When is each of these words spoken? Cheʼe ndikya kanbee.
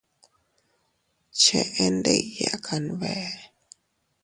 Cheʼe 1.39 1.85
ndikya 1.97 2.51
kanbee. 2.65 3.25